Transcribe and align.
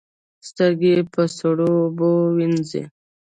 سترګې 0.47 0.93
په 1.13 1.21
سړو 1.37 1.69
اوبو 1.81 2.11
وینځئ 2.35 2.83